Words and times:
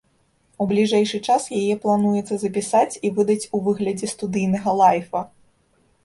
У 0.63 0.65
бліжэйшы 0.69 1.17
час 1.33 1.43
яе 1.59 1.75
плануецца 1.83 2.35
запісаць 2.43 2.95
і 3.09 3.11
выдаць 3.19 3.49
у 3.57 3.61
выглядзе 3.67 4.09
студыйнага 4.13 4.69
лайфа. 4.81 5.21